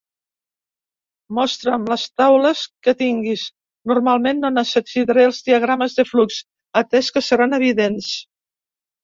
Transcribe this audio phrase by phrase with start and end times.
[1.39, 3.43] Mostra'm les taules que tinguis.
[3.91, 6.41] Normalment no necessitaré els diagrames de flux,
[6.83, 8.11] atès que seran evidents.